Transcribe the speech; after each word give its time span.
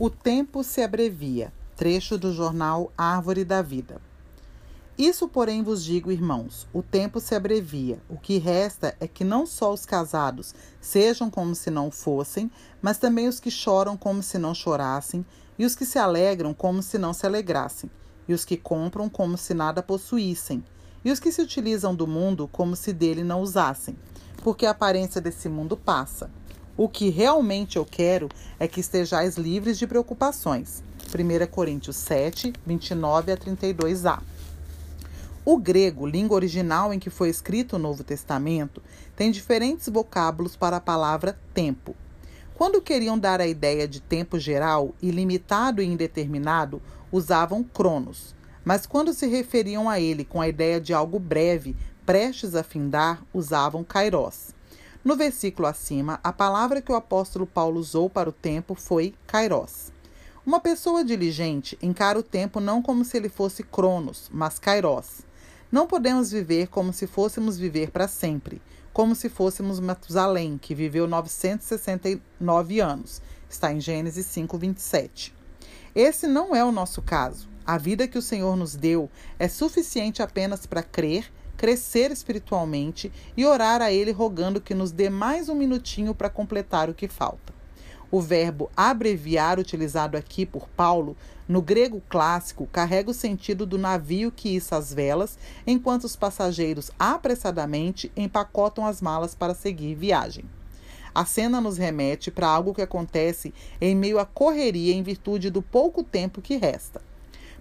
O 0.00 0.08
tempo 0.08 0.62
se 0.62 0.80
abrevia. 0.80 1.52
Trecho 1.74 2.16
do 2.16 2.32
jornal 2.32 2.92
Árvore 2.96 3.44
da 3.44 3.60
Vida. 3.62 4.00
Isso, 4.96 5.26
porém, 5.26 5.60
vos 5.60 5.82
digo, 5.82 6.12
irmãos: 6.12 6.68
o 6.72 6.84
tempo 6.84 7.18
se 7.18 7.34
abrevia. 7.34 8.00
O 8.08 8.16
que 8.16 8.38
resta 8.38 8.96
é 9.00 9.08
que 9.08 9.24
não 9.24 9.44
só 9.44 9.72
os 9.72 9.84
casados 9.84 10.54
sejam 10.80 11.28
como 11.28 11.52
se 11.52 11.68
não 11.68 11.90
fossem, 11.90 12.48
mas 12.80 12.96
também 12.96 13.26
os 13.26 13.40
que 13.40 13.50
choram 13.50 13.96
como 13.96 14.22
se 14.22 14.38
não 14.38 14.54
chorassem, 14.54 15.26
e 15.58 15.66
os 15.66 15.74
que 15.74 15.84
se 15.84 15.98
alegram 15.98 16.54
como 16.54 16.80
se 16.80 16.96
não 16.96 17.12
se 17.12 17.26
alegrassem, 17.26 17.90
e 18.28 18.32
os 18.32 18.44
que 18.44 18.56
compram 18.56 19.08
como 19.08 19.36
se 19.36 19.52
nada 19.52 19.82
possuíssem, 19.82 20.62
e 21.04 21.10
os 21.10 21.18
que 21.18 21.32
se 21.32 21.42
utilizam 21.42 21.92
do 21.92 22.06
mundo 22.06 22.46
como 22.52 22.76
se 22.76 22.92
dele 22.92 23.24
não 23.24 23.40
usassem, 23.42 23.96
porque 24.44 24.64
a 24.64 24.70
aparência 24.70 25.20
desse 25.20 25.48
mundo 25.48 25.76
passa. 25.76 26.30
O 26.78 26.88
que 26.88 27.10
realmente 27.10 27.76
eu 27.76 27.84
quero 27.84 28.28
é 28.56 28.68
que 28.68 28.78
estejais 28.78 29.36
livres 29.36 29.76
de 29.80 29.84
preocupações. 29.84 30.80
1 31.12 31.46
Coríntios 31.50 31.96
7, 31.96 32.52
29 32.64 33.32
a 33.32 33.36
32a. 33.36 34.20
O 35.44 35.58
grego, 35.58 36.06
língua 36.06 36.36
original 36.36 36.94
em 36.94 37.00
que 37.00 37.10
foi 37.10 37.30
escrito 37.30 37.74
o 37.74 37.78
Novo 37.80 38.04
Testamento, 38.04 38.80
tem 39.16 39.32
diferentes 39.32 39.88
vocábulos 39.88 40.54
para 40.54 40.76
a 40.76 40.80
palavra 40.80 41.36
tempo. 41.52 41.96
Quando 42.54 42.80
queriam 42.80 43.18
dar 43.18 43.40
a 43.40 43.46
ideia 43.48 43.88
de 43.88 43.98
tempo 44.00 44.38
geral, 44.38 44.94
ilimitado 45.02 45.82
e 45.82 45.86
indeterminado, 45.86 46.80
usavam 47.10 47.64
cronos, 47.64 48.36
mas 48.64 48.86
quando 48.86 49.12
se 49.12 49.26
referiam 49.26 49.90
a 49.90 49.98
ele 49.98 50.24
com 50.24 50.40
a 50.40 50.46
ideia 50.46 50.80
de 50.80 50.94
algo 50.94 51.18
breve, 51.18 51.74
prestes 52.06 52.54
a 52.54 52.62
findar, 52.62 53.20
usavam 53.34 53.82
kairos. 53.82 54.56
No 55.08 55.16
versículo 55.16 55.66
acima, 55.66 56.20
a 56.22 56.30
palavra 56.30 56.82
que 56.82 56.92
o 56.92 56.94
apóstolo 56.94 57.46
Paulo 57.46 57.80
usou 57.80 58.10
para 58.10 58.28
o 58.28 58.32
tempo 58.32 58.74
foi 58.74 59.14
kairos. 59.26 59.90
Uma 60.44 60.60
pessoa 60.60 61.02
diligente 61.02 61.78
encara 61.80 62.18
o 62.18 62.22
tempo 62.22 62.60
não 62.60 62.82
como 62.82 63.06
se 63.06 63.16
ele 63.16 63.30
fosse 63.30 63.62
cronos, 63.62 64.28
mas 64.30 64.58
kairos. 64.58 65.22
Não 65.72 65.86
podemos 65.86 66.30
viver 66.30 66.68
como 66.68 66.92
se 66.92 67.06
fôssemos 67.06 67.56
viver 67.56 67.90
para 67.90 68.06
sempre, 68.06 68.60
como 68.92 69.14
se 69.14 69.30
fôssemos 69.30 69.80
Matusalém, 69.80 70.58
que 70.58 70.74
viveu 70.74 71.08
969 71.08 72.78
anos. 72.78 73.22
Está 73.48 73.72
em 73.72 73.80
Gênesis 73.80 74.26
5:27. 74.26 75.32
Esse 75.94 76.26
não 76.26 76.54
é 76.54 76.62
o 76.62 76.70
nosso 76.70 77.00
caso. 77.00 77.48
A 77.64 77.78
vida 77.78 78.06
que 78.06 78.18
o 78.18 78.22
Senhor 78.22 78.58
nos 78.58 78.76
deu 78.76 79.10
é 79.38 79.48
suficiente 79.48 80.22
apenas 80.22 80.66
para 80.66 80.82
crer, 80.82 81.32
crescer 81.58 82.12
espiritualmente 82.12 83.12
e 83.36 83.44
orar 83.44 83.82
a 83.82 83.92
Ele 83.92 84.12
rogando 84.12 84.60
que 84.60 84.74
nos 84.74 84.92
dê 84.92 85.10
mais 85.10 85.48
um 85.48 85.56
minutinho 85.56 86.14
para 86.14 86.30
completar 86.30 86.88
o 86.88 86.94
que 86.94 87.08
falta. 87.08 87.52
O 88.10 88.22
verbo 88.22 88.70
abreviar, 88.74 89.58
utilizado 89.58 90.16
aqui 90.16 90.46
por 90.46 90.68
Paulo, 90.68 91.16
no 91.46 91.60
grego 91.60 92.00
clássico, 92.08 92.66
carrega 92.68 93.10
o 93.10 93.14
sentido 93.14 93.66
do 93.66 93.76
navio 93.76 94.30
que 94.30 94.54
issa 94.56 94.76
as 94.76 94.94
velas, 94.94 95.36
enquanto 95.66 96.04
os 96.04 96.14
passageiros 96.14 96.90
apressadamente 96.98 98.10
empacotam 98.16 98.86
as 98.86 99.02
malas 99.02 99.34
para 99.34 99.52
seguir 99.52 99.94
viagem. 99.94 100.44
A 101.14 101.24
cena 101.24 101.60
nos 101.60 101.76
remete 101.76 102.30
para 102.30 102.46
algo 102.46 102.72
que 102.72 102.82
acontece 102.82 103.52
em 103.80 103.96
meio 103.96 104.20
à 104.20 104.24
correria 104.24 104.94
em 104.94 105.02
virtude 105.02 105.50
do 105.50 105.60
pouco 105.60 106.04
tempo 106.04 106.40
que 106.40 106.56
resta. 106.56 107.07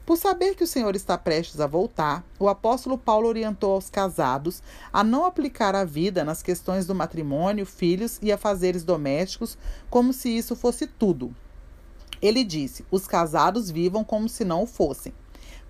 Por 0.07 0.17
saber 0.17 0.55
que 0.55 0.63
o 0.63 0.67
Senhor 0.67 0.95
está 0.95 1.17
prestes 1.17 1.59
a 1.59 1.67
voltar, 1.67 2.25
o 2.39 2.47
apóstolo 2.47 2.97
Paulo 2.97 3.27
orientou 3.27 3.73
aos 3.73 3.89
casados 3.89 4.63
a 4.91 5.03
não 5.03 5.25
aplicar 5.25 5.75
a 5.75 5.83
vida 5.83 6.23
nas 6.23 6.41
questões 6.41 6.85
do 6.85 6.95
matrimônio, 6.95 7.65
filhos 7.65 8.17
e 8.21 8.31
afazeres 8.31 8.85
domésticos 8.85 9.57
como 9.89 10.13
se 10.13 10.29
isso 10.29 10.55
fosse 10.55 10.87
tudo. 10.87 11.35
Ele 12.21 12.45
disse: 12.45 12.85
os 12.89 13.05
casados 13.05 13.69
vivam 13.69 14.01
como 14.01 14.29
se 14.29 14.45
não 14.45 14.63
o 14.63 14.65
fossem. 14.65 15.13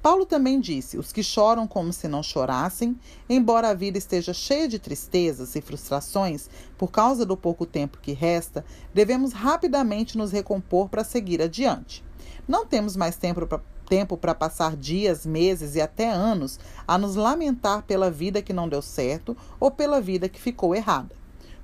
Paulo 0.04 0.24
também 0.24 0.60
disse: 0.60 1.00
os 1.00 1.12
que 1.12 1.24
choram 1.24 1.66
como 1.66 1.92
se 1.92 2.08
não 2.08 2.22
chorassem, 2.22 2.96
embora 3.28 3.70
a 3.70 3.74
vida 3.74 3.98
esteja 3.98 4.36
cheia 4.36 4.68
de 4.68 4.78
tristezas 4.78 5.56
e 5.56 5.62
frustrações 5.62 6.48
por 6.78 6.92
causa 6.92 7.26
do 7.26 7.36
pouco 7.36 7.66
tempo 7.66 7.98
que 8.00 8.14
resta, 8.14 8.64
devemos 8.94 9.34
rapidamente 9.34 10.16
nos 10.16 10.32
recompor 10.32 10.90
para 10.90 11.04
seguir 11.04 11.42
adiante. 11.42 12.06
Não 12.48 12.68
temos 12.68 12.96
mais 12.96 13.18
tempo 13.18 13.40
tempo 13.88 14.18
para 14.18 14.36
passar 14.36 14.76
dias, 14.76 15.26
meses 15.26 15.76
e 15.76 15.82
até 15.82 16.12
anos 16.12 16.60
a 16.88 16.98
nos 16.98 17.16
lamentar 17.16 17.84
pela 17.84 18.12
vida 18.12 18.42
que 18.42 18.54
não 18.54 18.68
deu 18.68 18.82
certo 18.82 19.36
ou 19.60 19.72
pela 19.72 20.02
vida 20.02 20.28
que 20.28 20.40
ficou 20.40 20.76
errada. 20.76 21.16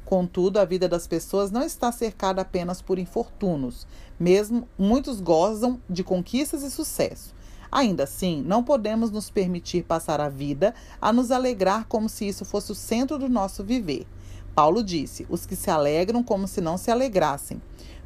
Contudo, 0.05 0.57
a 0.57 0.65
vida 0.65 0.87
das 0.87 1.07
pessoas 1.07 1.51
não 1.51 1.63
está 1.63 1.91
cercada 1.91 2.41
apenas 2.41 2.81
por 2.81 2.99
infortúnios. 2.99 3.87
Mesmo 4.19 4.67
muitos 4.77 5.19
gozam 5.19 5.81
de 5.89 6.03
conquistas 6.03 6.63
e 6.63 6.71
sucesso. 6.71 7.33
Ainda 7.71 8.03
assim, 8.03 8.43
não 8.45 8.63
podemos 8.63 9.09
nos 9.09 9.29
permitir 9.29 9.83
passar 9.83 10.21
a 10.21 10.29
vida 10.29 10.75
a 11.01 11.11
nos 11.11 11.31
alegrar 11.31 11.85
como 11.87 12.07
se 12.07 12.27
isso 12.27 12.45
fosse 12.45 12.71
o 12.71 12.75
centro 12.75 13.17
do 13.17 13.27
nosso 13.27 13.63
viver. 13.63 14.05
Paulo 14.53 14.83
disse: 14.83 15.25
os 15.29 15.45
que 15.45 15.55
se 15.55 15.71
alegram 15.71 16.21
como 16.21 16.47
se 16.47 16.61
não 16.61 16.77
se 16.77 16.91
alegrassem. 16.91 17.59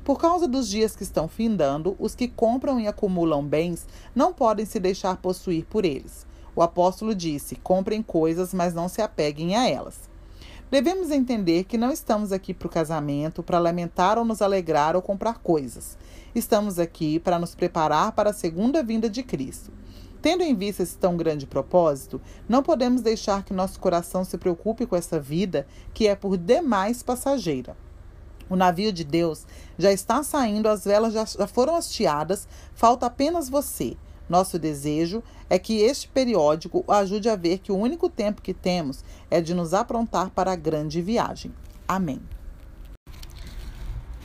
Por 0.08 0.18
causa 0.18 0.48
dos 0.48 0.70
dias 0.70 0.96
que 0.96 1.04
estão 1.04 1.28
findando, 1.28 1.94
os 2.00 2.16
que 2.16 2.30
compram 2.30 2.80
e 2.80 2.88
acumulam 2.88 3.46
bens 3.46 3.86
não 4.16 4.32
podem 4.32 4.66
se 4.66 4.80
deixar 4.80 5.18
possuir 5.18 5.66
por 5.66 5.84
eles. 5.84 6.26
O 6.56 6.62
apóstolo 6.62 7.14
disse: 7.14 7.58
comprem 7.58 8.02
coisas, 8.02 8.54
mas 8.54 8.74
não 8.74 8.88
se 8.88 9.02
apeguem 9.02 9.58
a 9.58 9.70
elas. 9.70 10.10
Devemos 10.72 11.12
entender 11.12 11.66
que 11.66 11.78
não 11.78 11.92
estamos 11.92 12.32
aqui 12.32 12.54
para 12.54 12.68
o 12.68 12.72
casamento, 12.72 13.44
para 13.44 13.60
lamentar 13.60 14.18
ou 14.18 14.24
nos 14.24 14.42
alegrar 14.42 14.96
ou 14.96 15.02
comprar 15.02 15.40
coisas. 15.40 15.98
Estamos 16.34 16.80
aqui 16.80 17.20
para 17.20 17.38
nos 17.38 17.54
preparar 17.54 18.14
para 18.14 18.30
a 18.30 18.34
segunda 18.34 18.82
vinda 18.82 19.10
de 19.10 19.24
Cristo. 19.24 19.74
Tendo 20.22 20.42
em 20.42 20.56
vista 20.56 20.84
esse 20.84 20.98
tão 20.98 21.18
grande 21.18 21.46
propósito, 21.46 22.22
não 22.48 22.64
podemos 22.64 23.02
deixar 23.02 23.44
que 23.44 23.54
nosso 23.54 23.78
coração 23.78 24.24
se 24.24 24.38
preocupe 24.38 24.86
com 24.86 24.96
essa 24.96 25.20
vida 25.20 25.68
que 25.94 26.08
é 26.08 26.16
por 26.16 26.38
demais 26.38 27.04
passageira. 27.04 27.76
O 28.50 28.56
navio 28.56 28.92
de 28.92 29.04
Deus 29.04 29.46
já 29.78 29.92
está 29.92 30.24
saindo, 30.24 30.68
as 30.70 30.86
velas 30.86 31.14
já, 31.14 31.26
já 31.26 31.48
foram 31.48 31.76
hasteadas, 31.76 32.48
falta 32.74 33.06
apenas 33.06 33.50
você. 33.50 33.98
Nosso 34.30 34.60
desejo 34.60 35.24
é 35.50 35.58
que 35.58 35.80
este 35.80 36.08
periódico 36.08 36.84
o 36.86 36.92
ajude 36.92 37.30
a 37.30 37.36
ver 37.36 37.60
que 37.60 37.72
o 37.72 37.78
único 37.78 38.10
tempo 38.10 38.42
que 38.42 38.54
temos 38.54 39.04
é 39.32 39.40
de 39.40 39.54
nos 39.54 39.74
aprontar 39.74 40.30
para 40.32 40.52
a 40.52 40.56
grande 40.56 41.02
viagem. 41.02 41.54
Amém. 41.88 42.22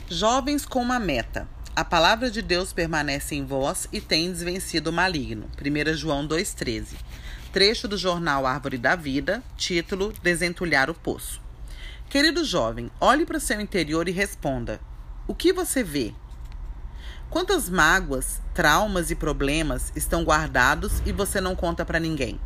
Jovens 0.08 0.66
com 0.66 0.80
uma 0.80 0.98
meta. 0.98 1.48
A 1.74 1.84
palavra 1.84 2.30
de 2.30 2.42
Deus 2.42 2.72
permanece 2.72 3.34
em 3.34 3.44
vós 3.44 3.88
e 3.92 4.00
tendes 4.00 4.42
vencido 4.42 4.90
o 4.90 4.92
maligno. 4.92 5.48
1 5.58 5.94
João 5.94 6.26
2,13. 6.26 6.96
Trecho 7.50 7.88
do 7.88 7.96
jornal 7.96 8.44
Árvore 8.44 8.76
da 8.76 8.94
Vida, 8.94 9.42
título 9.56 10.12
Desentulhar 10.22 10.90
o 10.90 10.94
Poço. 10.94 11.40
Querido 12.12 12.44
jovem, 12.44 12.90
olhe 13.00 13.24
para 13.24 13.38
o 13.38 13.40
seu 13.40 13.58
interior 13.58 14.06
e 14.06 14.12
responda: 14.12 14.78
O 15.26 15.34
que 15.34 15.50
você 15.50 15.82
vê? 15.82 16.12
Quantas 17.30 17.70
mágoas, 17.70 18.38
traumas 18.52 19.10
e 19.10 19.14
problemas 19.14 19.90
estão 19.96 20.22
guardados 20.22 21.00
e 21.06 21.10
você 21.10 21.40
não 21.40 21.56
conta 21.56 21.86
para 21.86 21.98
ninguém? 21.98 22.38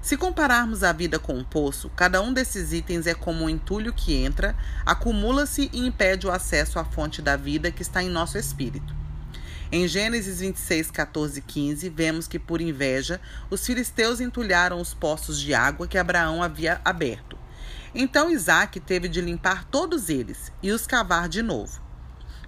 Se 0.00 0.16
compararmos 0.16 0.82
a 0.82 0.94
vida 0.94 1.18
com 1.18 1.34
um 1.34 1.44
poço, 1.44 1.90
cada 1.94 2.22
um 2.22 2.32
desses 2.32 2.72
itens 2.72 3.06
é 3.06 3.12
como 3.12 3.44
um 3.44 3.50
entulho 3.50 3.92
que 3.92 4.14
entra, 4.14 4.56
acumula-se 4.86 5.68
e 5.74 5.86
impede 5.86 6.26
o 6.26 6.32
acesso 6.32 6.78
à 6.78 6.84
fonte 6.86 7.20
da 7.20 7.36
vida 7.36 7.70
que 7.70 7.82
está 7.82 8.02
em 8.02 8.08
nosso 8.08 8.38
espírito. 8.38 8.96
Em 9.70 9.86
Gênesis 9.86 10.40
26, 10.40 10.90
14 10.90 11.38
e 11.38 11.42
15, 11.42 11.90
vemos 11.90 12.26
que, 12.26 12.38
por 12.38 12.62
inveja, 12.62 13.20
os 13.50 13.66
filisteus 13.66 14.20
entulharam 14.20 14.80
os 14.80 14.94
poços 14.94 15.38
de 15.38 15.52
água 15.52 15.86
que 15.86 15.98
Abraão 15.98 16.42
havia 16.42 16.80
aberto. 16.82 17.35
Então 17.98 18.30
Isaac 18.30 18.78
teve 18.78 19.08
de 19.08 19.22
limpar 19.22 19.64
todos 19.64 20.10
eles 20.10 20.52
e 20.62 20.70
os 20.70 20.86
cavar 20.86 21.30
de 21.30 21.40
novo. 21.40 21.80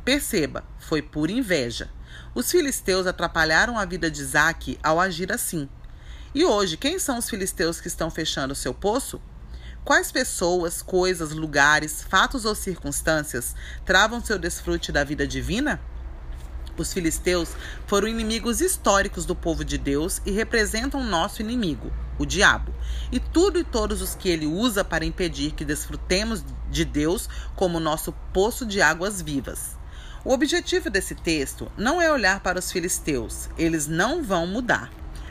Perceba, 0.05 0.63
foi 0.79 1.01
por 1.01 1.31
inveja. 1.31 1.91
Os 2.35 2.51
filisteus 2.51 3.07
atrapalharam 3.07 3.79
a 3.79 3.87
vida 3.87 4.11
de 4.11 4.21
Isaac 4.21 4.79
ao 4.83 5.01
agir 5.01 5.33
assim. 5.33 5.67
E 6.35 6.45
hoje, 6.45 6.77
quem 6.77 6.99
são 6.99 7.17
os 7.17 7.31
filisteus 7.31 7.81
que 7.81 7.89
estão 7.89 8.11
fechando 8.11 8.55
seu 8.55 8.75
poço? 8.75 9.23
Quais 9.83 10.13
pessoas, 10.13 10.83
coisas, 10.83 11.33
lugares, 11.33 12.03
fatos 12.03 12.45
ou 12.45 12.55
circunstâncias 12.55 13.55
travam 13.87 14.23
seu 14.23 14.39
desfrute 14.39 14.93
da 14.93 15.03
vida 15.03 15.27
divina? 15.27 15.81
Os 16.77 16.93
filisteus 16.93 17.57
foram 17.87 18.07
inimigos 18.07 18.61
históricos 18.61 19.25
do 19.25 19.35
povo 19.35 19.65
de 19.65 19.79
Deus 19.79 20.21
e 20.27 20.31
representam 20.31 21.03
nosso 21.03 21.41
inimigo, 21.41 21.91
o 22.19 22.27
diabo, 22.27 22.75
e 23.11 23.21
tudo 23.21 23.59
e 23.59 23.65
todos 23.65 24.03
os 24.03 24.15
que 24.15 24.29
ele 24.29 24.47
usa 24.47 24.85
para 24.85 25.05
impedir 25.05 25.53
que 25.53 25.65
desfrutemos 25.65 26.45
de 26.71 26.85
Deus 26.85 27.29
como 27.55 27.81
nosso 27.81 28.13
poço 28.33 28.67
de 28.67 28.83
águas 28.83 29.23
vivas. 29.23 29.77
O 30.25 30.33
objetivo 30.33 30.91
desse 30.91 31.15
texto 31.15 31.71
não 31.77 32.03
é 32.03 32.13
olhar 32.13 32.41
para 32.41 32.59
os 32.59 32.73
filisteus, 32.73 33.49
eles 33.57 33.87
não 33.87 34.23
vão 34.23 34.47
mudar. 34.47 34.91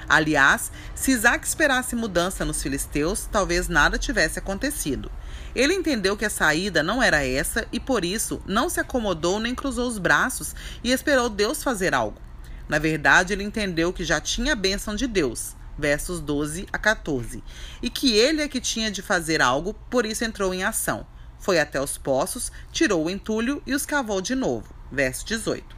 Aliás, 0.09 0.71
se 0.95 1.11
Isaac 1.11 1.45
esperasse 1.45 1.93
mudança 1.93 2.45
nos 2.45 2.63
filisteus, 2.63 3.27
talvez 3.29 3.67
nada 3.67 3.97
tivesse 3.97 4.39
acontecido. 4.39 5.11
Ele 5.53 5.73
entendeu 5.73 6.15
que 6.15 6.23
a 6.23 6.29
saída 6.29 6.81
não 6.81 7.03
era 7.03 7.25
essa 7.25 7.67
e 7.73 7.79
por 7.79 8.05
isso 8.05 8.41
não 8.45 8.69
se 8.69 8.79
acomodou 8.79 9.37
nem 9.39 9.53
cruzou 9.53 9.87
os 9.87 9.97
braços 9.97 10.55
e 10.81 10.91
esperou 10.93 11.29
Deus 11.29 11.61
fazer 11.61 11.93
algo. 11.93 12.21
Na 12.69 12.79
verdade, 12.79 13.33
ele 13.33 13.43
entendeu 13.43 13.91
que 13.91 14.05
já 14.05 14.21
tinha 14.21 14.53
a 14.53 14.55
bênção 14.55 14.95
de 14.95 15.07
Deus, 15.07 15.56
versos 15.77 16.19
12 16.19 16.67
a 16.71 16.77
14, 16.77 17.43
e 17.81 17.89
que 17.89 18.15
ele 18.15 18.41
é 18.41 18.47
que 18.47 18.59
tinha 18.59 18.89
de 18.89 19.01
fazer 19.01 19.41
algo, 19.41 19.73
por 19.89 20.05
isso 20.05 20.25
entrou 20.25 20.53
em 20.53 20.63
ação. 20.63 21.05
Foi 21.39 21.59
até 21.59 21.79
os 21.79 21.97
poços, 21.97 22.51
tirou 22.71 23.05
o 23.05 23.09
entulho 23.09 23.61
e 23.65 23.73
os 23.73 23.85
cavou 23.85 24.21
de 24.21 24.33
novo, 24.33 24.73
verso 24.91 25.25
18. 25.25 25.75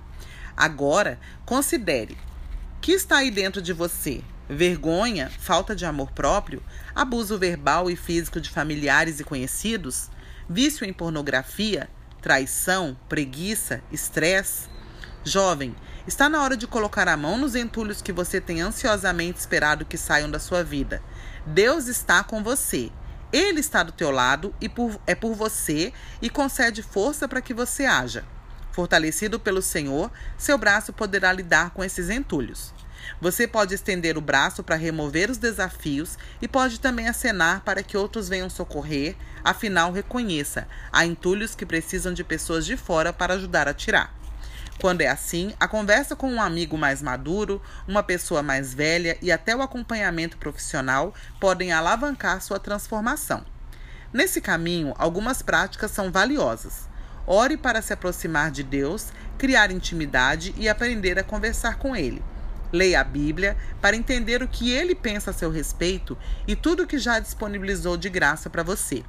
Agora, 0.55 1.19
considere: 1.45 2.17
que 2.81 2.93
está 2.93 3.17
aí 3.17 3.29
dentro 3.29 3.61
de 3.61 3.73
você? 3.73 4.23
Vergonha, 4.49 5.29
falta 5.37 5.75
de 5.75 5.85
amor 5.85 6.11
próprio, 6.11 6.63
abuso 6.95 7.37
verbal 7.37 7.91
e 7.91 7.95
físico 7.95 8.41
de 8.41 8.49
familiares 8.49 9.19
e 9.19 9.23
conhecidos, 9.23 10.09
vício 10.49 10.85
em 10.85 10.93
pornografia, 10.93 11.89
traição, 12.21 12.97
preguiça, 13.07 13.83
estresse? 13.91 14.68
Jovem, 15.23 15.75
está 16.07 16.29
na 16.29 16.41
hora 16.41 16.55
de 16.55 16.65
colocar 16.65 17.07
a 17.09 17.17
mão 17.17 17.37
nos 17.37 17.53
entulhos 17.53 18.01
que 18.01 18.13
você 18.13 18.39
tem 18.39 18.61
ansiosamente 18.61 19.37
esperado 19.37 19.85
que 19.85 19.97
saiam 19.97 20.31
da 20.31 20.39
sua 20.39 20.63
vida. 20.63 21.03
Deus 21.45 21.87
está 21.87 22.23
com 22.23 22.41
você. 22.41 22.89
Ele 23.31 23.59
está 23.59 23.83
do 23.83 23.91
teu 23.91 24.09
lado 24.09 24.55
e 24.61 24.69
por, 24.69 24.99
é 25.05 25.13
por 25.13 25.35
você 25.35 25.93
e 26.21 26.29
concede 26.29 26.81
força 26.81 27.27
para 27.27 27.41
que 27.41 27.53
você 27.53 27.85
haja. 27.85 28.23
Fortalecido 28.71 29.39
pelo 29.39 29.61
Senhor, 29.61 30.09
seu 30.37 30.57
braço 30.57 30.93
poderá 30.93 31.33
lidar 31.33 31.71
com 31.71 31.83
esses 31.83 32.09
entulhos. 32.09 32.73
Você 33.19 33.47
pode 33.47 33.75
estender 33.75 34.17
o 34.17 34.21
braço 34.21 34.63
para 34.63 34.75
remover 34.75 35.29
os 35.29 35.37
desafios 35.37 36.17
e 36.41 36.47
pode 36.47 36.79
também 36.79 37.07
acenar 37.07 37.61
para 37.61 37.83
que 37.83 37.97
outros 37.97 38.29
venham 38.29 38.49
socorrer, 38.49 39.15
afinal, 39.43 39.91
reconheça: 39.91 40.67
há 40.91 41.05
entulhos 41.05 41.55
que 41.55 41.65
precisam 41.65 42.13
de 42.13 42.23
pessoas 42.23 42.65
de 42.65 42.77
fora 42.77 43.11
para 43.13 43.35
ajudar 43.35 43.67
a 43.67 43.73
tirar. 43.73 44.18
Quando 44.79 45.01
é 45.01 45.07
assim, 45.07 45.53
a 45.59 45.67
conversa 45.67 46.15
com 46.15 46.31
um 46.31 46.41
amigo 46.41 46.77
mais 46.77 47.01
maduro, 47.01 47.61
uma 47.85 48.01
pessoa 48.01 48.41
mais 48.41 48.73
velha 48.73 49.17
e 49.21 49.29
até 49.29 49.53
o 49.53 49.61
acompanhamento 49.61 50.37
profissional 50.37 51.13
podem 51.37 51.73
alavancar 51.73 52.41
sua 52.41 52.59
transformação. 52.59 53.43
Nesse 54.13 54.39
caminho, 54.39 54.93
algumas 54.97 55.41
práticas 55.41 55.91
são 55.91 56.09
valiosas. 56.09 56.87
Ore 57.27 57.57
para 57.57 57.81
se 57.81 57.91
aproximar 57.91 58.51
de 58.51 58.63
Deus, 58.63 59.07
criar 59.37 59.69
intimidade 59.69 60.55
e 60.57 60.69
aprender 60.69 61.19
a 61.19 61.23
conversar 61.25 61.77
com 61.77 61.93
Ele. 61.93 62.23
Leia 62.71 63.01
a 63.01 63.03
Bíblia 63.03 63.57
para 63.81 63.97
entender 63.97 64.41
o 64.41 64.47
que 64.47 64.71
ele 64.71 64.95
pensa 64.95 65.31
a 65.31 65.33
seu 65.33 65.51
respeito 65.51 66.17
e 66.47 66.55
tudo 66.55 66.83
o 66.83 66.87
que 66.87 66.99
já 66.99 67.19
disponibilizou 67.19 67.97
de 67.97 68.09
graça 68.09 68.49
para 68.49 68.63
você. 68.63 69.03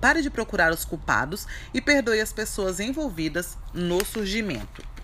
Pare 0.00 0.22
de 0.22 0.30
procurar 0.30 0.72
os 0.72 0.84
culpados 0.84 1.46
e 1.72 1.80
perdoe 1.80 2.20
as 2.20 2.32
pessoas 2.32 2.80
envolvidas 2.80 3.56
no 3.72 4.04
surgimento 4.04 4.94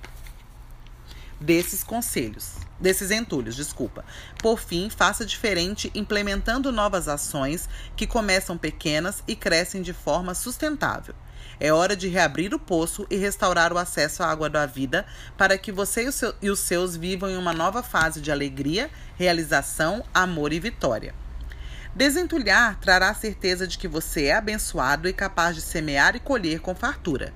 desses 1.40 1.82
conselhos, 1.82 2.52
desses 2.78 3.10
entulhos, 3.10 3.56
desculpa. 3.56 4.04
Por 4.38 4.60
fim, 4.60 4.90
faça 4.90 5.24
diferente 5.24 5.90
implementando 5.94 6.70
novas 6.70 7.08
ações 7.08 7.68
que 7.96 8.06
começam 8.06 8.58
pequenas 8.58 9.24
e 9.26 9.34
crescem 9.34 9.80
de 9.80 9.94
forma 9.94 10.34
sustentável. 10.34 11.14
É 11.58 11.72
hora 11.72 11.96
de 11.96 12.08
reabrir 12.08 12.54
o 12.54 12.58
poço 12.58 13.06
e 13.10 13.16
restaurar 13.16 13.72
o 13.72 13.78
acesso 13.78 14.22
à 14.22 14.30
água 14.30 14.50
da 14.50 14.66
vida 14.66 15.06
para 15.36 15.56
que 15.56 15.72
você 15.72 16.08
e 16.42 16.50
os 16.50 16.58
seus 16.58 16.96
vivam 16.96 17.30
em 17.30 17.36
uma 17.36 17.52
nova 17.52 17.82
fase 17.82 18.20
de 18.20 18.30
alegria, 18.30 18.90
realização, 19.16 20.04
amor 20.12 20.52
e 20.52 20.60
vitória. 20.60 21.14
Desentulhar 21.94 22.78
trará 22.80 23.10
a 23.10 23.14
certeza 23.14 23.66
de 23.66 23.76
que 23.76 23.88
você 23.88 24.26
é 24.26 24.34
abençoado 24.34 25.08
e 25.08 25.12
capaz 25.12 25.56
de 25.56 25.62
semear 25.62 26.14
e 26.16 26.20
colher 26.20 26.60
com 26.60 26.74
fartura. 26.74 27.32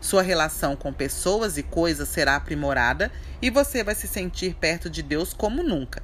Sua 0.00 0.22
relação 0.22 0.76
com 0.76 0.92
pessoas 0.92 1.56
e 1.56 1.62
coisas 1.62 2.08
será 2.08 2.36
aprimorada 2.36 3.10
e 3.40 3.50
você 3.50 3.82
vai 3.82 3.94
se 3.94 4.06
sentir 4.06 4.54
perto 4.54 4.90
de 4.90 5.02
Deus 5.02 5.32
como 5.32 5.62
nunca. 5.62 6.02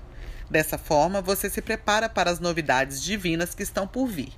Dessa 0.51 0.79
forma, 0.79 1.21
você 1.21 1.49
se 1.49 1.61
prepara 1.61 2.09
para 2.09 2.31
as 2.31 2.41
novidades 2.41 3.03
divinas 3.03 3.55
que 3.55 3.63
estão 3.63 3.87
por 3.87 4.07
vir. 4.07 4.33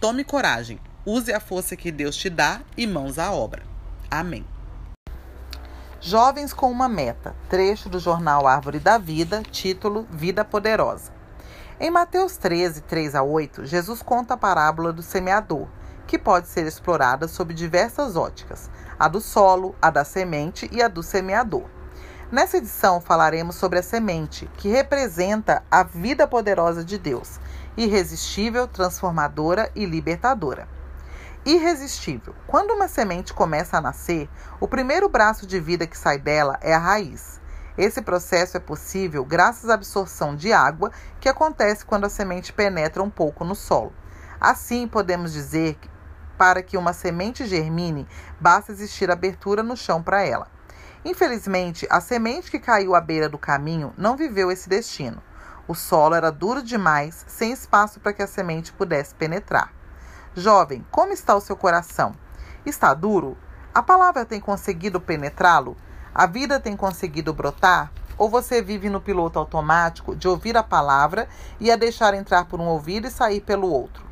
Tome 0.00 0.24
coragem, 0.24 0.80
Use 1.04 1.32
a 1.32 1.40
força 1.40 1.74
que 1.74 1.90
Deus 1.90 2.16
te 2.16 2.30
dá 2.30 2.60
e 2.76 2.86
mãos 2.86 3.18
à 3.18 3.32
obra. 3.32 3.64
Amém. 4.08 4.46
Jovens 6.00 6.52
com 6.52 6.70
uma 6.70 6.88
meta. 6.88 7.34
Trecho 7.48 7.88
do 7.88 7.98
jornal 7.98 8.46
Árvore 8.46 8.78
da 8.78 8.98
Vida, 8.98 9.42
título 9.50 10.06
Vida 10.10 10.44
Poderosa. 10.44 11.12
Em 11.84 11.90
Mateus 11.90 12.36
13, 12.36 12.82
3 12.82 13.16
a 13.16 13.24
8, 13.24 13.66
Jesus 13.66 14.02
conta 14.02 14.34
a 14.34 14.36
parábola 14.36 14.92
do 14.92 15.02
semeador, 15.02 15.66
que 16.06 16.16
pode 16.16 16.46
ser 16.46 16.64
explorada 16.64 17.26
sob 17.26 17.52
diversas 17.52 18.14
óticas: 18.14 18.70
a 18.96 19.08
do 19.08 19.20
solo, 19.20 19.74
a 19.82 19.90
da 19.90 20.04
semente 20.04 20.70
e 20.70 20.80
a 20.80 20.86
do 20.86 21.02
semeador. 21.02 21.64
Nessa 22.30 22.58
edição 22.58 23.00
falaremos 23.00 23.56
sobre 23.56 23.80
a 23.80 23.82
semente, 23.82 24.48
que 24.58 24.68
representa 24.68 25.64
a 25.68 25.82
vida 25.82 26.24
poderosa 26.24 26.84
de 26.84 26.96
Deus, 26.98 27.40
irresistível, 27.76 28.68
transformadora 28.68 29.68
e 29.74 29.84
libertadora 29.84 30.68
irresistível. 31.44 32.32
Quando 32.46 32.70
uma 32.70 32.86
semente 32.86 33.34
começa 33.34 33.76
a 33.76 33.80
nascer, 33.80 34.30
o 34.60 34.68
primeiro 34.68 35.08
braço 35.08 35.44
de 35.44 35.58
vida 35.58 35.88
que 35.88 35.98
sai 35.98 36.16
dela 36.16 36.56
é 36.62 36.72
a 36.72 36.78
raiz. 36.78 37.41
Esse 37.76 38.02
processo 38.02 38.56
é 38.56 38.60
possível 38.60 39.24
graças 39.24 39.70
à 39.70 39.74
absorção 39.74 40.36
de 40.36 40.52
água 40.52 40.90
que 41.20 41.28
acontece 41.28 41.84
quando 41.84 42.04
a 42.04 42.10
semente 42.10 42.52
penetra 42.52 43.02
um 43.02 43.10
pouco 43.10 43.44
no 43.44 43.54
solo. 43.54 43.92
Assim, 44.40 44.86
podemos 44.86 45.32
dizer 45.32 45.76
que 45.76 45.90
para 46.36 46.62
que 46.62 46.76
uma 46.76 46.92
semente 46.92 47.46
germine, 47.46 48.06
basta 48.40 48.72
existir 48.72 49.10
abertura 49.10 49.62
no 49.62 49.76
chão 49.76 50.02
para 50.02 50.22
ela. 50.22 50.48
Infelizmente, 51.04 51.86
a 51.88 52.00
semente 52.00 52.50
que 52.50 52.58
caiu 52.58 52.94
à 52.94 53.00
beira 53.00 53.28
do 53.28 53.38
caminho 53.38 53.94
não 53.96 54.16
viveu 54.16 54.50
esse 54.50 54.68
destino. 54.68 55.22
O 55.68 55.74
solo 55.74 56.14
era 56.14 56.32
duro 56.32 56.62
demais, 56.62 57.24
sem 57.28 57.52
espaço 57.52 58.00
para 58.00 58.12
que 58.12 58.22
a 58.22 58.26
semente 58.26 58.72
pudesse 58.72 59.14
penetrar. 59.14 59.72
Jovem, 60.34 60.84
como 60.90 61.12
está 61.12 61.34
o 61.34 61.40
seu 61.40 61.56
coração? 61.56 62.12
Está 62.66 62.92
duro? 62.92 63.36
A 63.72 63.82
palavra 63.82 64.24
tem 64.24 64.40
conseguido 64.40 65.00
penetrá-lo? 65.00 65.76
A 66.14 66.26
vida 66.26 66.60
tem 66.60 66.76
conseguido 66.76 67.32
brotar? 67.32 67.90
Ou 68.18 68.28
você 68.28 68.60
vive 68.60 68.90
no 68.90 69.00
piloto 69.00 69.38
automático 69.38 70.14
de 70.14 70.28
ouvir 70.28 70.56
a 70.56 70.62
palavra 70.62 71.28
e 71.58 71.70
a 71.70 71.76
deixar 71.76 72.14
entrar 72.14 72.44
por 72.44 72.60
um 72.60 72.66
ouvido 72.66 73.06
e 73.06 73.10
sair 73.10 73.40
pelo 73.40 73.70
outro? 73.70 74.04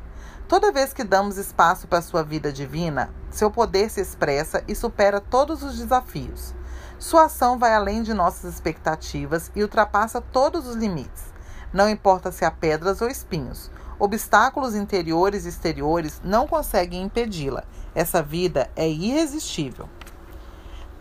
Toda 0.47 0.71
vez 0.71 0.93
que 0.93 1.03
damos 1.03 1.37
espaço 1.37 1.87
para 1.87 1.99
a 1.99 2.01
sua 2.01 2.23
vida 2.23 2.51
divina, 2.51 3.09
seu 3.29 3.51
poder 3.51 3.89
se 3.89 4.01
expressa 4.01 4.63
e 4.67 4.75
supera 4.75 5.21
todos 5.21 5.61
os 5.63 5.77
desafios. 5.77 6.53
Sua 6.97 7.25
ação 7.25 7.57
vai 7.57 7.73
além 7.73 8.01
de 8.01 8.13
nossas 8.13 8.53
expectativas 8.53 9.51
e 9.55 9.61
ultrapassa 9.61 10.19
todos 10.19 10.67
os 10.67 10.75
limites. 10.75 11.31
Não 11.71 11.89
importa 11.89 12.31
se 12.31 12.43
há 12.43 12.51
pedras 12.51 13.01
ou 13.01 13.07
espinhos, 13.07 13.71
Obstáculos 14.01 14.73
interiores 14.73 15.45
e 15.45 15.49
exteriores 15.49 16.19
não 16.23 16.47
conseguem 16.47 17.03
impedi-la. 17.03 17.63
Essa 17.93 18.23
vida 18.23 18.67
é 18.75 18.89
irresistível. 18.89 19.87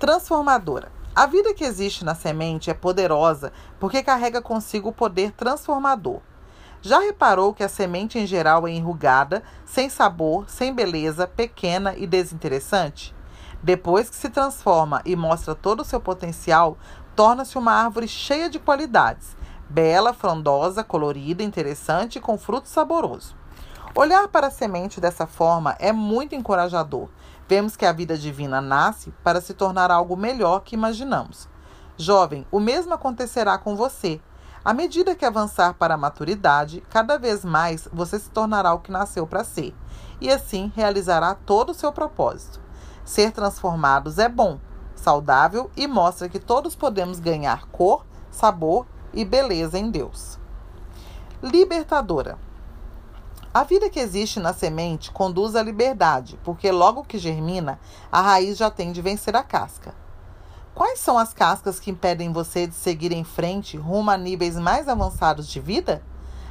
Transformadora. 0.00 0.90
A 1.14 1.26
vida 1.26 1.52
que 1.52 1.62
existe 1.62 2.06
na 2.06 2.14
semente 2.14 2.70
é 2.70 2.74
poderosa 2.74 3.52
porque 3.78 4.02
carrega 4.02 4.40
consigo 4.40 4.88
o 4.88 4.92
poder 4.94 5.30
transformador. 5.32 6.20
Já 6.80 7.00
reparou 7.00 7.52
que 7.52 7.62
a 7.62 7.68
semente 7.68 8.18
em 8.18 8.26
geral 8.26 8.66
é 8.66 8.70
enrugada, 8.70 9.42
sem 9.66 9.90
sabor, 9.90 10.48
sem 10.48 10.72
beleza, 10.72 11.26
pequena 11.26 11.94
e 11.98 12.06
desinteressante? 12.06 13.14
Depois 13.62 14.08
que 14.08 14.16
se 14.16 14.30
transforma 14.30 15.02
e 15.04 15.14
mostra 15.14 15.54
todo 15.54 15.80
o 15.80 15.84
seu 15.84 16.00
potencial, 16.00 16.78
torna-se 17.14 17.58
uma 17.58 17.72
árvore 17.72 18.08
cheia 18.08 18.48
de 18.48 18.58
qualidades, 18.58 19.36
bela, 19.68 20.14
frondosa, 20.14 20.82
colorida, 20.82 21.42
interessante 21.42 22.16
e 22.16 22.22
com 22.22 22.38
fruto 22.38 22.70
saboroso. 22.70 23.36
Olhar 23.94 24.28
para 24.28 24.46
a 24.46 24.50
semente 24.50 24.98
dessa 24.98 25.26
forma 25.26 25.76
é 25.78 25.92
muito 25.92 26.34
encorajador. 26.34 27.10
Vemos 27.50 27.74
que 27.74 27.84
a 27.84 27.90
vida 27.90 28.16
divina 28.16 28.60
nasce 28.60 29.12
para 29.24 29.40
se 29.40 29.52
tornar 29.54 29.90
algo 29.90 30.16
melhor 30.16 30.60
que 30.60 30.76
imaginamos. 30.76 31.48
Jovem, 31.96 32.46
o 32.48 32.60
mesmo 32.60 32.94
acontecerá 32.94 33.58
com 33.58 33.74
você. 33.74 34.20
À 34.64 34.72
medida 34.72 35.16
que 35.16 35.24
avançar 35.24 35.74
para 35.74 35.94
a 35.94 35.96
maturidade, 35.96 36.80
cada 36.88 37.18
vez 37.18 37.44
mais 37.44 37.88
você 37.92 38.20
se 38.20 38.30
tornará 38.30 38.72
o 38.72 38.78
que 38.78 38.92
nasceu 38.92 39.26
para 39.26 39.42
ser, 39.42 39.74
e 40.20 40.30
assim 40.30 40.72
realizará 40.76 41.34
todo 41.34 41.70
o 41.70 41.74
seu 41.74 41.90
propósito. 41.90 42.60
Ser 43.04 43.32
transformados 43.32 44.20
é 44.20 44.28
bom, 44.28 44.60
saudável 44.94 45.72
e 45.76 45.88
mostra 45.88 46.28
que 46.28 46.38
todos 46.38 46.76
podemos 46.76 47.18
ganhar 47.18 47.66
cor, 47.66 48.06
sabor 48.30 48.86
e 49.12 49.24
beleza 49.24 49.76
em 49.76 49.90
Deus. 49.90 50.38
Libertadora. 51.42 52.38
A 53.52 53.64
vida 53.64 53.90
que 53.90 53.98
existe 53.98 54.38
na 54.38 54.52
semente 54.52 55.10
conduz 55.10 55.56
à 55.56 55.62
liberdade, 55.62 56.38
porque 56.44 56.70
logo 56.70 57.02
que 57.02 57.18
germina, 57.18 57.80
a 58.10 58.20
raiz 58.20 58.56
já 58.56 58.70
tem 58.70 58.92
de 58.92 59.02
vencer 59.02 59.34
a 59.34 59.42
casca. 59.42 59.92
Quais 60.72 61.00
são 61.00 61.18
as 61.18 61.34
cascas 61.34 61.80
que 61.80 61.90
impedem 61.90 62.32
você 62.32 62.68
de 62.68 62.76
seguir 62.76 63.10
em 63.10 63.24
frente 63.24 63.76
rumo 63.76 64.12
a 64.12 64.16
níveis 64.16 64.56
mais 64.56 64.88
avançados 64.88 65.48
de 65.48 65.58
vida? 65.58 66.00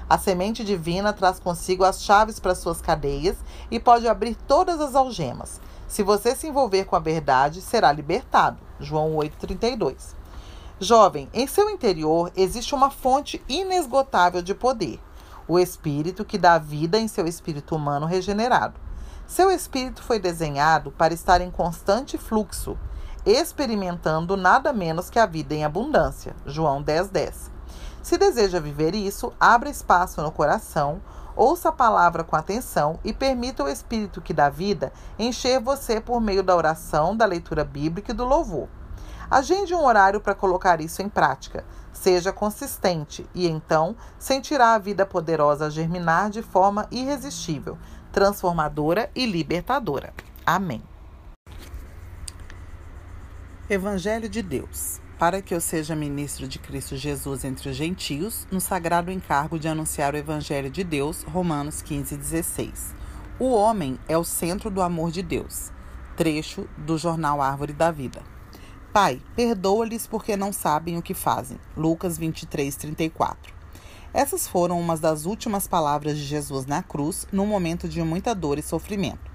A 0.10 0.18
semente 0.18 0.62
divina 0.62 1.14
traz 1.14 1.40
consigo 1.40 1.86
as 1.86 2.04
chaves 2.04 2.38
para 2.38 2.54
suas 2.54 2.82
cadeias 2.82 3.38
e 3.72 3.80
pode 3.80 4.06
abrir 4.06 4.36
todas 4.36 4.82
as 4.82 4.94
algemas. 4.94 5.62
Se 5.88 6.04
você 6.04 6.36
se 6.36 6.48
envolver 6.48 6.84
com 6.84 6.98
a 6.98 7.00
verdade, 7.00 7.62
será 7.62 7.94
libertado. 7.94 8.60
João 8.78 9.16
8,32. 9.16 10.16
Jovem, 10.82 11.30
em 11.34 11.48
seu 11.48 11.70
interior 11.70 12.30
existe 12.36 12.76
uma 12.76 12.90
fonte 12.90 13.42
inesgotável 13.48 14.42
de 14.42 14.54
poder, 14.54 15.00
o 15.50 15.58
Espírito 15.58 16.24
que 16.24 16.38
dá 16.38 16.60
vida 16.60 17.00
em 17.00 17.08
seu 17.08 17.26
espírito 17.28 17.76
humano 17.76 18.06
regenerado. 18.06 18.80
Seu 19.26 19.50
espírito 19.50 20.04
foi 20.04 20.20
desenhado 20.20 20.92
para 20.92 21.12
estar 21.12 21.42
em 21.42 21.50
constante 21.50 22.20
fluxo, 22.20 22.78
experimentando 23.26 24.38
nada 24.38 24.72
menos 24.72 25.10
que 25.10 25.18
a 25.18 25.26
vida 25.26 25.56
em 25.56 25.66
abundância. 25.66 26.36
João 26.46 26.84
10,10. 26.84 27.10
10. 27.10 27.52
Se 28.04 28.18
deseja 28.18 28.60
viver 28.60 28.94
isso, 28.94 29.34
abra 29.40 29.70
espaço 29.70 30.22
no 30.22 30.32
coração, 30.32 31.02
ouça 31.36 31.70
a 31.70 31.72
palavra 31.72 32.24
com 32.24 32.36
atenção 32.36 33.00
e 33.04 33.12
permita 33.12 33.64
o 33.64 33.70
Espírito 33.70 34.22
que 34.22 34.34
dá 34.34 34.50
vida 34.50 34.94
encher 35.18 35.60
você 35.60 36.00
por 36.00 36.22
meio 36.22 36.44
da 36.44 36.56
oração, 36.56 37.18
da 37.18 37.26
leitura 37.26 37.64
bíblica 37.64 38.12
e 38.12 38.16
do 38.16 38.24
louvor. 38.24 38.68
Agende 39.30 39.74
um 39.74 39.84
horário 39.84 40.20
para 40.20 40.36
colocar 40.36 40.82
isso 40.82 41.02
em 41.02 41.10
prática. 41.10 41.66
Seja 41.94 42.32
consistente 42.32 43.28
e 43.34 43.48
então 43.48 43.96
sentirá 44.18 44.74
a 44.74 44.80
vida 44.80 45.06
poderosa 45.06 45.70
germinar 45.70 46.30
de 46.30 46.42
forma 46.42 46.88
irresistível, 46.92 47.78
transformadora 48.12 49.10
e 49.16 49.26
libertadora. 49.26 50.14
Amém. 50.46 50.82
Evangelho 53.70 54.28
de 54.28 54.42
Deus 54.42 55.00
para 55.20 55.42
que 55.42 55.54
eu 55.54 55.60
seja 55.60 55.98
ministro 55.98 56.48
de 56.48 56.58
Cristo 56.58 56.96
Jesus 56.96 57.44
entre 57.44 57.70
os 57.70 57.76
gentios, 57.76 58.48
no 58.50 58.62
sagrado 58.62 59.12
encargo 59.12 59.60
de 59.60 59.68
anunciar 59.68 60.14
o 60.14 60.18
Evangelho 60.18 60.72
de 60.72 60.82
Deus, 60.82 61.24
Romanos 61.24 61.82
15, 61.82 62.16
16. 62.16 62.96
O 63.38 63.52
homem 63.52 64.00
é 64.08 64.18
o 64.18 64.24
centro 64.24 64.70
do 64.70 64.82
amor 64.82 65.12
de 65.12 65.22
Deus. 65.22 65.74
Trecho 66.16 66.70
do 66.78 66.98
jornal 66.98 67.42
Árvore 67.42 67.74
da 67.74 67.92
Vida. 67.92 68.22
Pai, 68.92 69.22
perdoa-lhes 69.36 70.08
porque 70.08 70.36
não 70.36 70.52
sabem 70.52 70.98
o 70.98 71.02
que 71.02 71.14
fazem. 71.14 71.60
Lucas 71.78 72.18
23, 72.18 72.76
34. 72.76 73.54
Essas 74.12 74.48
foram 74.48 74.80
umas 74.80 75.00
das 75.00 75.26
últimas 75.26 75.68
palavras 75.68 76.18
de 76.18 76.24
Jesus 76.24 76.66
na 76.66 76.82
cruz, 76.82 77.28
num 77.32 77.46
momento 77.46 77.88
de 77.88 78.02
muita 78.02 78.34
dor 78.34 78.58
e 78.58 78.64
sofrimento. 78.64 79.30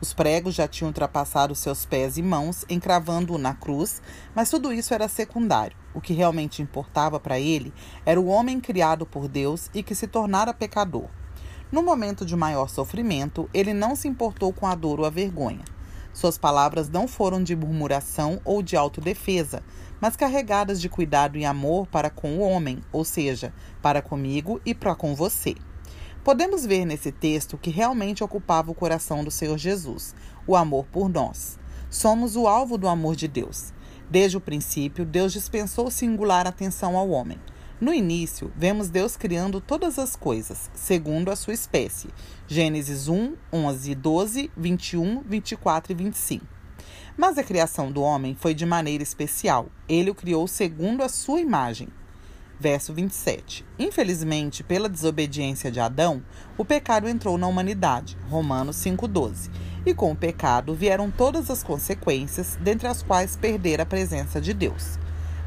Os 0.00 0.14
pregos 0.14 0.54
já 0.54 0.68
tinham 0.68 0.90
ultrapassado 0.90 1.52
seus 1.56 1.84
pés 1.84 2.16
e 2.16 2.22
mãos, 2.22 2.64
encravando-o 2.68 3.38
na 3.38 3.54
cruz, 3.54 4.00
mas 4.36 4.48
tudo 4.48 4.72
isso 4.72 4.94
era 4.94 5.08
secundário. 5.08 5.76
O 5.92 6.00
que 6.00 6.12
realmente 6.12 6.62
importava 6.62 7.18
para 7.18 7.40
ele 7.40 7.74
era 8.06 8.20
o 8.20 8.26
homem 8.26 8.60
criado 8.60 9.04
por 9.04 9.26
Deus 9.26 9.68
e 9.74 9.82
que 9.82 9.96
se 9.96 10.06
tornara 10.06 10.54
pecador. 10.54 11.08
No 11.72 11.82
momento 11.82 12.24
de 12.24 12.36
maior 12.36 12.68
sofrimento, 12.68 13.50
ele 13.52 13.74
não 13.74 13.96
se 13.96 14.06
importou 14.06 14.52
com 14.52 14.64
a 14.64 14.76
dor 14.76 15.00
ou 15.00 15.06
a 15.06 15.10
vergonha. 15.10 15.64
Suas 16.12 16.36
palavras 16.36 16.88
não 16.88 17.08
foram 17.08 17.42
de 17.42 17.56
murmuração 17.56 18.40
ou 18.44 18.62
de 18.62 18.76
autodefesa, 18.76 19.62
mas 20.00 20.16
carregadas 20.16 20.80
de 20.80 20.88
cuidado 20.88 21.38
e 21.38 21.44
amor 21.44 21.86
para 21.86 22.10
com 22.10 22.38
o 22.38 22.40
homem, 22.40 22.80
ou 22.92 23.04
seja, 23.04 23.52
para 23.80 24.02
comigo 24.02 24.60
e 24.66 24.74
para 24.74 24.94
com 24.94 25.14
você. 25.14 25.54
Podemos 26.22 26.64
ver 26.64 26.84
nesse 26.84 27.10
texto 27.10 27.58
que 27.58 27.70
realmente 27.70 28.22
ocupava 28.22 28.70
o 28.70 28.74
coração 28.74 29.24
do 29.24 29.30
Senhor 29.30 29.58
Jesus, 29.58 30.14
o 30.46 30.54
amor 30.54 30.86
por 30.92 31.08
nós. 31.08 31.58
Somos 31.90 32.36
o 32.36 32.46
alvo 32.46 32.78
do 32.78 32.88
amor 32.88 33.16
de 33.16 33.26
Deus. 33.26 33.72
Desde 34.08 34.36
o 34.36 34.40
princípio, 34.40 35.04
Deus 35.04 35.32
dispensou 35.32 35.90
singular 35.90 36.46
atenção 36.46 36.96
ao 36.96 37.08
homem. 37.10 37.38
No 37.82 37.92
início, 37.92 38.52
vemos 38.56 38.90
Deus 38.90 39.16
criando 39.16 39.60
todas 39.60 39.98
as 39.98 40.14
coisas, 40.14 40.70
segundo 40.72 41.32
a 41.32 41.34
sua 41.34 41.52
espécie. 41.52 42.10
Gênesis 42.46 43.08
1, 43.08 43.34
11, 43.52 43.94
12, 43.96 44.52
21, 44.56 45.20
24 45.22 45.90
e 45.90 45.94
25. 45.96 46.46
Mas 47.16 47.38
a 47.38 47.42
criação 47.42 47.90
do 47.90 48.00
homem 48.00 48.36
foi 48.38 48.54
de 48.54 48.64
maneira 48.64 49.02
especial. 49.02 49.66
Ele 49.88 50.10
o 50.10 50.14
criou 50.14 50.46
segundo 50.46 51.02
a 51.02 51.08
sua 51.08 51.40
imagem 51.40 51.88
verso 52.60 52.94
27. 52.94 53.66
Infelizmente, 53.76 54.62
pela 54.62 54.88
desobediência 54.88 55.68
de 55.68 55.80
Adão, 55.80 56.22
o 56.56 56.64
pecado 56.64 57.08
entrou 57.08 57.36
na 57.36 57.48
humanidade. 57.48 58.16
Romanos 58.30 58.76
5:12. 58.76 59.50
E 59.84 59.92
com 59.92 60.12
o 60.12 60.16
pecado 60.16 60.72
vieram 60.72 61.10
todas 61.10 61.50
as 61.50 61.64
consequências, 61.64 62.56
dentre 62.60 62.86
as 62.86 63.02
quais 63.02 63.34
perder 63.34 63.80
a 63.80 63.86
presença 63.86 64.40
de 64.40 64.54
Deus. 64.54 65.01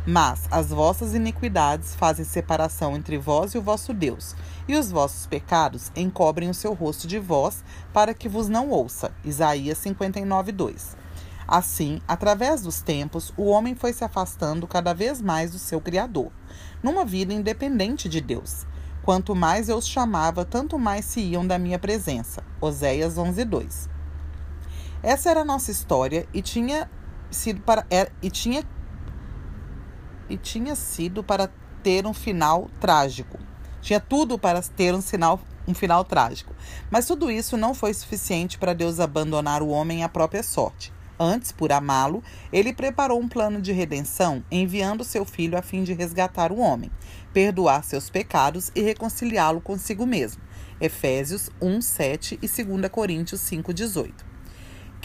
Mas 0.07 0.47
as 0.51 0.69
vossas 0.69 1.15
iniquidades 1.15 1.95
fazem 1.95 2.23
separação 2.23 2.95
entre 2.95 3.17
vós 3.17 3.53
e 3.53 3.57
o 3.57 3.61
vosso 3.61 3.91
Deus, 3.91 4.35
e 4.67 4.75
os 4.75 4.91
vossos 4.91 5.25
pecados 5.25 5.91
encobrem 5.95 6.49
o 6.49 6.53
seu 6.53 6.73
rosto 6.73 7.07
de 7.07 7.17
vós, 7.17 7.63
para 7.91 8.13
que 8.13 8.29
vos 8.29 8.47
não 8.47 8.69
ouça. 8.69 9.11
Isaías 9.23 9.79
59:2. 9.79 10.95
Assim, 11.47 12.01
através 12.07 12.61
dos 12.61 12.81
tempos, 12.81 13.33
o 13.37 13.45
homem 13.45 13.75
foi 13.75 13.93
se 13.93 14.03
afastando 14.03 14.67
cada 14.67 14.93
vez 14.93 15.21
mais 15.21 15.51
do 15.51 15.59
seu 15.59 15.79
Criador 15.79 16.31
numa 16.81 17.03
vida 17.03 17.33
independente 17.33 18.07
de 18.07 18.21
Deus. 18.21 18.65
Quanto 19.03 19.35
mais 19.35 19.69
eu 19.69 19.77
os 19.77 19.87
chamava, 19.87 20.45
tanto 20.45 20.79
mais 20.79 21.05
se 21.05 21.19
iam 21.19 21.45
da 21.45 21.59
minha 21.59 21.79
presença. 21.79 22.43
Oséias 22.61 23.17
11:2. 23.17 23.89
Essa 25.01 25.29
era 25.29 25.41
a 25.41 25.45
nossa 25.45 25.71
história 25.71 26.27
e 26.33 26.41
tinha 26.41 26.89
sido 27.29 27.61
para 27.61 27.85
era, 27.89 28.11
e 28.21 28.29
tinha 28.31 28.63
e 30.29 30.37
tinha 30.37 30.75
sido 30.75 31.23
para 31.23 31.49
ter 31.83 32.05
um 32.05 32.13
final 32.13 32.69
trágico. 32.79 33.37
Tinha 33.81 33.99
tudo 33.99 34.39
para 34.39 34.61
ter 34.61 34.93
um, 34.93 35.01
sinal, 35.01 35.39
um 35.67 35.73
final 35.73 36.03
trágico. 36.03 36.55
Mas 36.89 37.05
tudo 37.05 37.29
isso 37.29 37.55
não 37.55 37.73
foi 37.73 37.93
suficiente 37.93 38.57
para 38.57 38.73
Deus 38.73 38.99
abandonar 38.99 39.61
o 39.61 39.69
homem 39.69 40.03
à 40.03 40.09
própria 40.09 40.41
sorte. 40.41 40.91
Antes, 41.19 41.51
por 41.51 41.71
amá-lo, 41.71 42.21
ele 42.51 42.73
preparou 42.73 43.19
um 43.19 43.27
plano 43.27 43.61
de 43.61 43.71
redenção, 43.71 44.43
enviando 44.51 45.03
seu 45.03 45.23
filho 45.23 45.57
a 45.57 45.61
fim 45.61 45.83
de 45.83 45.93
resgatar 45.93 46.51
o 46.51 46.59
homem, 46.59 46.91
perdoar 47.31 47.83
seus 47.83 48.09
pecados 48.09 48.71
e 48.75 48.81
reconciliá-lo 48.81 49.61
consigo 49.61 50.05
mesmo. 50.05 50.41
Efésios 50.81 51.49
1, 51.61 51.81
7 51.81 52.39
e 52.41 52.47
2 52.47 52.89
Coríntios 52.89 53.39
5, 53.41 53.73
18. 53.73 54.34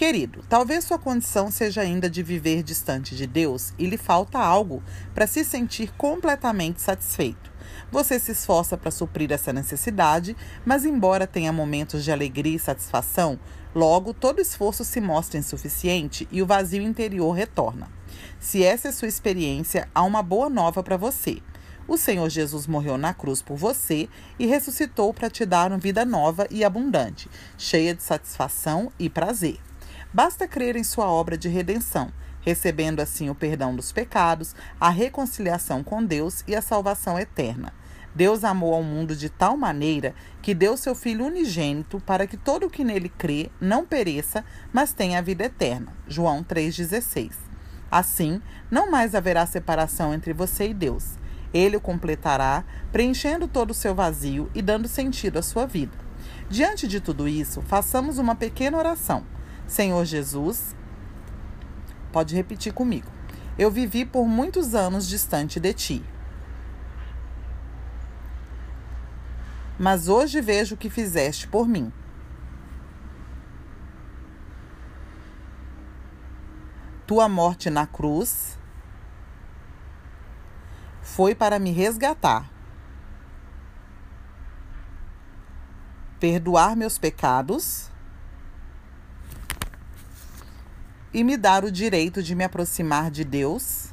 Querido, 0.01 0.43
talvez 0.49 0.85
sua 0.85 0.99
condição 0.99 1.51
seja 1.51 1.83
ainda 1.83 2.09
de 2.09 2.23
viver 2.23 2.63
distante 2.63 3.15
de 3.15 3.27
Deus 3.27 3.75
e 3.79 3.85
lhe 3.85 3.99
falta 3.99 4.39
algo 4.39 4.83
para 5.15 5.27
se 5.27 5.45
sentir 5.45 5.93
completamente 5.93 6.81
satisfeito. 6.81 7.53
Você 7.93 8.19
se 8.19 8.33
esforça 8.33 8.79
para 8.79 8.91
suprir 8.91 9.31
essa 9.31 9.53
necessidade, 9.53 10.35
mas, 10.65 10.87
embora 10.87 11.27
tenha 11.27 11.53
momentos 11.53 12.03
de 12.03 12.11
alegria 12.11 12.57
e 12.57 12.59
satisfação, 12.59 13.39
Logo, 13.75 14.15
todo 14.15 14.41
esforço 14.41 14.87
se 14.87 15.03
mostra 15.03 15.39
insuficiente 15.39 16.27
e 16.33 16.41
o 16.41 16.47
vazio 16.47 16.83
interior 16.83 17.33
retorna. 17.33 17.89
Se 18.41 18.65
essa 18.65 18.89
é 18.89 18.93
sua 18.93 19.07
experiência, 19.07 19.87
há 19.95 20.03
uma 20.03 20.23
boa 20.23 20.49
nova 20.49 20.83
para 20.83 20.97
você. 20.97 21.43
O 21.87 21.99
Senhor 21.99 22.29
Jesus 22.31 22.67
morreu 22.67 22.97
na 22.97 23.13
cruz 23.13 23.43
por 23.43 23.57
você 23.57 24.09
e 24.39 24.47
ressuscitou 24.47 25.13
para 25.13 25.29
te 25.29 25.45
dar 25.45 25.71
uma 25.71 25.79
vida 25.79 26.07
nova 26.07 26.49
e 26.51 26.65
abundante, 26.65 27.29
cheia 27.59 27.95
de 27.95 28.03
satisfação 28.03 28.91
e 28.99 29.11
prazer. 29.11 29.61
Basta 30.13 30.49
crer 30.49 30.75
em 30.75 30.83
sua 30.83 31.07
obra 31.07 31.39
de 31.39 31.49
redenção, 31.49 32.13
recebendo 32.41 33.01
assim 33.01 33.31
o 33.31 33.35
perdão 33.35 33.77
dos 33.77 33.93
pecados, 33.93 34.57
a 34.81 34.91
reconciliação 34.91 35.85
com 35.85 36.05
Deus 36.05 36.43
e 36.49 36.57
a 36.57 36.63
salvação 36.63 37.19
eterna. 37.19 37.73
Deus 38.13 38.43
amou 38.43 38.75
ao 38.75 38.83
mundo 38.83 39.15
de 39.15 39.29
tal 39.29 39.57
maneira 39.57 40.15
que 40.43 40.53
deu 40.53 40.77
seu 40.77 40.97
Filho 40.97 41.27
unigênito 41.27 42.01
para 42.01 42.27
que 42.27 42.37
todo 42.37 42.67
o 42.67 42.71
que 42.71 42.83
nele 42.83 43.09
crê 43.09 43.51
não 43.61 43.87
pereça, 43.87 44.45
mas 44.73 44.93
tenha 44.93 45.21
a 45.21 45.23
vida 45.23 45.45
eterna. 45.45 45.93
João 46.09 46.43
3,16. 46.43 47.31
Assim, 47.89 48.43
não 48.69 48.91
mais 48.91 49.15
haverá 49.15 49.47
separação 49.47 50.13
entre 50.13 50.33
você 50.33 50.71
e 50.71 50.75
Deus. 50.75 51.19
Ele 51.55 51.77
o 51.77 51.81
completará, 51.81 52.65
preenchendo 52.91 53.47
todo 53.47 53.71
o 53.71 53.75
seu 53.75 53.95
vazio 53.95 54.51
e 54.55 54.63
dando 54.63 54.89
sentido 54.89 55.39
à 55.39 55.43
sua 55.43 55.67
vida. 55.67 55.97
Diante 56.49 56.89
de 56.89 57.01
tudo 57.01 57.29
isso, 57.29 57.63
façamos 57.63 58.19
uma 58.19 58.35
pequena 58.35 58.77
oração. 58.77 59.25
Senhor 59.71 60.05
Jesus, 60.05 60.75
pode 62.13 62.35
repetir 62.35 62.75
comigo. 62.75 63.11
Eu 63.59 63.71
vivi 63.71 64.05
por 64.05 64.27
muitos 64.27 64.75
anos 64.75 65.09
distante 65.09 65.59
de 65.59 65.73
ti. 65.73 66.05
mas 69.81 70.09
hoje 70.09 70.43
vejo 70.43 70.75
o 70.75 70.79
que 70.79 70.91
fizeste 70.91 71.49
por 71.49 71.67
mim. 71.67 71.91
Tua 77.07 77.31
morte 77.31 77.71
na 77.71 77.87
cruz 77.87 78.59
foi 81.01 81.35
para 81.35 81.59
me 81.59 81.71
resgatar, 81.73 82.53
perdoar 86.21 86.77
meus 86.77 86.99
pecados 86.99 87.91
e 91.13 91.25
me 91.25 91.37
dar 91.37 91.65
o 91.65 91.73
direito 91.73 92.23
de 92.23 92.35
me 92.35 92.45
aproximar 92.45 93.11
de 93.11 93.25
Deus 93.25 93.89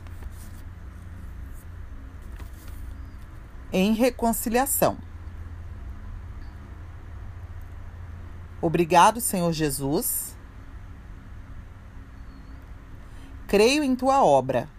em 3.72 3.94
reconciliação. 3.94 4.98
Obrigado, 8.62 9.22
Senhor 9.22 9.52
Jesus. 9.52 10.36
Creio 13.48 13.84
em 13.84 13.96
tua 13.96 14.24
obra. 14.24 14.70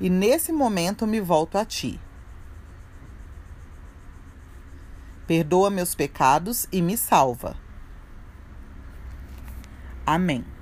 E 0.00 0.08
nesse 0.08 0.52
momento 0.52 1.06
me 1.06 1.20
volto 1.20 1.58
a 1.58 1.64
ti. 1.64 2.00
Perdoa 5.26 5.68
meus 5.68 5.94
pecados 5.94 6.68
e 6.70 6.80
me 6.80 6.96
salva. 6.96 7.67
Amém. 10.08 10.57